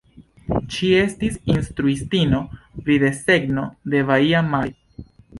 [0.75, 2.39] Ŝi estis instruistino
[2.87, 3.67] pri desegno
[3.99, 5.05] en Baia Mare.